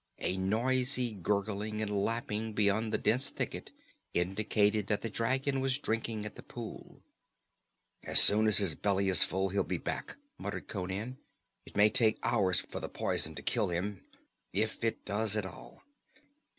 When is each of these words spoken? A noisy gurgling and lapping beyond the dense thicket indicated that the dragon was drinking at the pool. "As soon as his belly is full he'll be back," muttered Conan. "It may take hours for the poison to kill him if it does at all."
A 0.17 0.35
noisy 0.35 1.13
gurgling 1.13 1.79
and 1.79 2.03
lapping 2.03 2.53
beyond 2.53 2.91
the 2.91 2.97
dense 2.97 3.29
thicket 3.29 3.71
indicated 4.15 4.87
that 4.87 5.03
the 5.03 5.11
dragon 5.11 5.59
was 5.59 5.77
drinking 5.77 6.25
at 6.25 6.33
the 6.33 6.41
pool. 6.41 7.03
"As 8.03 8.19
soon 8.19 8.47
as 8.47 8.57
his 8.57 8.73
belly 8.73 9.09
is 9.09 9.23
full 9.23 9.49
he'll 9.49 9.63
be 9.63 9.77
back," 9.77 10.15
muttered 10.39 10.67
Conan. 10.67 11.19
"It 11.67 11.77
may 11.77 11.91
take 11.91 12.17
hours 12.23 12.59
for 12.61 12.79
the 12.79 12.89
poison 12.89 13.35
to 13.35 13.43
kill 13.43 13.67
him 13.69 14.01
if 14.53 14.83
it 14.83 15.05
does 15.05 15.37
at 15.37 15.45
all." 15.45 15.83